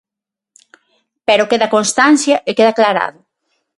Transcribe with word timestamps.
Pero 1.27 1.49
queda 1.51 1.73
constancia 1.75 2.35
e 2.49 2.51
queda 2.57 2.69
aclarado. 2.73 3.19